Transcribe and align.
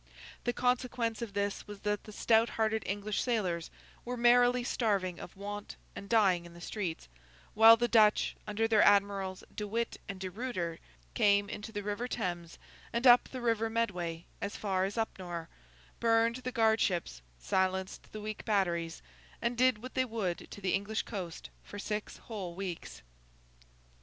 The 0.45 0.51
consequence 0.51 1.21
of 1.21 1.33
this 1.35 1.67
was 1.67 1.81
that 1.81 2.05
the 2.05 2.11
stout 2.11 2.49
hearted 2.49 2.81
English 2.87 3.21
sailors 3.21 3.69
were 4.03 4.17
merrily 4.17 4.63
starving 4.63 5.19
of 5.19 5.37
want, 5.37 5.75
and 5.95 6.09
dying 6.09 6.43
in 6.43 6.55
the 6.55 6.59
streets; 6.59 7.07
while 7.53 7.77
the 7.77 7.87
Dutch, 7.87 8.35
under 8.47 8.67
their 8.67 8.81
admirals 8.81 9.43
De 9.53 9.67
Witt 9.67 9.97
and 10.09 10.19
De 10.19 10.31
Ruyter, 10.31 10.79
came 11.13 11.49
into 11.49 11.71
the 11.71 11.83
River 11.83 12.07
Thames, 12.07 12.57
and 12.91 13.05
up 13.05 13.29
the 13.29 13.41
River 13.41 13.69
Medway 13.69 14.25
as 14.41 14.57
far 14.57 14.85
as 14.85 14.97
Upnor, 14.97 15.49
burned 15.99 16.37
the 16.37 16.51
guard 16.51 16.81
ships, 16.81 17.21
silenced 17.37 18.11
the 18.11 18.21
weak 18.21 18.43
batteries, 18.43 19.03
and 19.39 19.55
did 19.55 19.83
what 19.83 19.93
they 19.93 20.05
would 20.05 20.49
to 20.49 20.61
the 20.61 20.73
English 20.73 21.03
coast 21.03 21.51
for 21.61 21.77
six 21.77 22.17
whole 22.17 22.55
weeks. 22.55 23.03